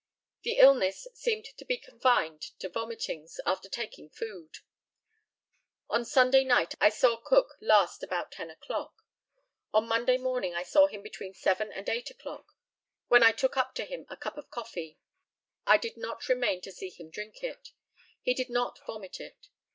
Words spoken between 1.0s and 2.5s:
seemed to be confined